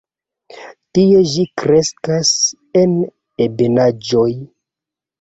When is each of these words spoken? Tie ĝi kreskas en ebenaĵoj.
Tie 0.97 1.19
ĝi 1.33 1.45
kreskas 1.63 2.33
en 2.83 2.99
ebenaĵoj. 3.49 4.29